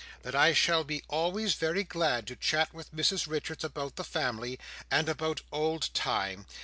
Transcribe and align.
That 0.23 0.33
I 0.33 0.51
shall 0.51 0.83
be 0.83 1.03
always 1.09 1.53
very 1.53 1.83
glad 1.83 2.25
to 2.25 2.35
chat 2.35 2.73
with 2.73 2.91
Mrs 2.91 3.27
Richards 3.27 3.63
about 3.63 3.97
the 3.97 4.03
family, 4.03 4.59
and 4.89 5.07
about 5.07 5.41
old 5.51 5.93
time. 5.93 6.47